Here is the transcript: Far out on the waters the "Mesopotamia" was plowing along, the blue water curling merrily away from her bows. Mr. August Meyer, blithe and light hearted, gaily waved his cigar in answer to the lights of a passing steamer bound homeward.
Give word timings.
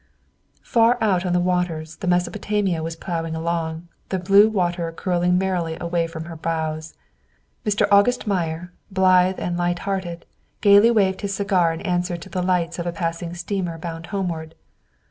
Far 0.63 0.97
out 0.99 1.27
on 1.27 1.33
the 1.33 1.39
waters 1.39 1.97
the 1.97 2.07
"Mesopotamia" 2.07 2.81
was 2.81 2.95
plowing 2.95 3.35
along, 3.35 3.87
the 4.09 4.17
blue 4.17 4.49
water 4.49 4.91
curling 4.91 5.37
merrily 5.37 5.77
away 5.79 6.07
from 6.07 6.23
her 6.25 6.35
bows. 6.35 6.95
Mr. 7.63 7.85
August 7.91 8.25
Meyer, 8.25 8.73
blithe 8.89 9.39
and 9.39 9.57
light 9.57 9.77
hearted, 9.85 10.25
gaily 10.61 10.89
waved 10.89 11.21
his 11.21 11.35
cigar 11.35 11.71
in 11.71 11.81
answer 11.81 12.17
to 12.17 12.29
the 12.29 12.41
lights 12.41 12.79
of 12.79 12.87
a 12.87 12.91
passing 12.91 13.35
steamer 13.35 13.77
bound 13.77 14.07
homeward. 14.07 14.55